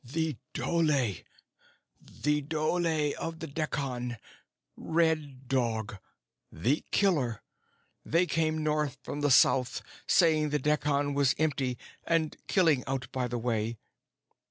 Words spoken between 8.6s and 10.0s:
north from the south